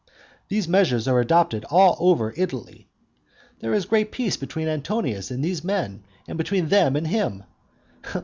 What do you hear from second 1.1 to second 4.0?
adopted all over Italy. There is